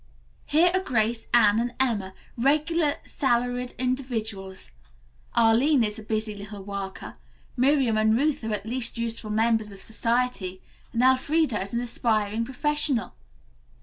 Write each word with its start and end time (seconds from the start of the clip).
"Here 0.47 0.71
are 0.73 0.79
Grace, 0.79 1.27
Anne 1.31 1.59
and 1.59 1.75
Emma, 1.79 2.15
regular 2.35 2.95
salaried 3.05 3.73
individuals. 3.77 4.71
Arline 5.35 5.83
is 5.83 5.99
a 5.99 6.03
busy 6.03 6.33
little 6.33 6.63
worker. 6.63 7.13
Miriam 7.55 7.97
and 7.99 8.17
Ruth 8.17 8.43
are 8.43 8.51
at 8.51 8.65
least 8.65 8.97
useful 8.97 9.29
members 9.29 9.71
of 9.71 9.79
society, 9.79 10.59
and 10.91 11.03
Elfreda 11.03 11.61
is 11.61 11.75
an 11.75 11.81
aspiring 11.81 12.43
professional. 12.45 13.13